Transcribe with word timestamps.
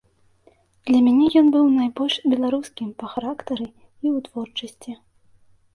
Для 0.89 0.99
мяне 1.07 1.27
ён 1.41 1.51
быў 1.55 1.65
найбольш 1.79 2.15
беларускім 2.33 2.87
па 3.03 3.11
характары 3.13 3.65
і 4.03 4.07
ў 4.15 4.17
творчасці. 4.31 4.91